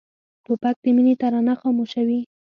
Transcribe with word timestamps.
توپک 0.45 0.75
د 0.83 0.85
مینې 0.95 1.13
ترانه 1.21 1.53
خاموشوي. 1.61 2.19